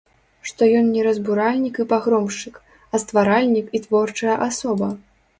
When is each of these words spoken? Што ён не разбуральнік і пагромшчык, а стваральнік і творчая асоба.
Што 0.51 0.67
ён 0.77 0.85
не 0.93 1.01
разбуральнік 1.07 1.75
і 1.83 1.83
пагромшчык, 1.91 2.55
а 2.93 3.01
стваральнік 3.03 3.67
і 3.77 3.81
творчая 3.85 4.35
асоба. 4.47 4.89